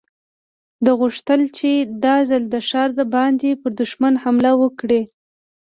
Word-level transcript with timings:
ده 0.83 0.91
غوښتل 0.99 1.41
چې 1.57 1.69
دا 2.03 2.15
ځل 2.29 2.43
له 2.53 2.59
ښاره 2.69 2.93
د 2.99 3.01
باندې 3.15 3.49
پر 3.61 3.71
دښمن 3.81 4.13
حمله 4.23 4.51
وکړي. 4.61 5.01